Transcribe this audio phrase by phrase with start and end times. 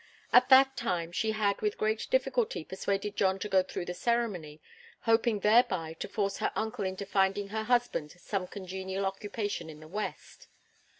[0.33, 4.59] At that time she had with great difficulty persuaded John to go through the ceremony,
[5.01, 9.87] hoping thereby to force her uncle into finding her husband some congenial occupation in the
[9.87, 10.47] West.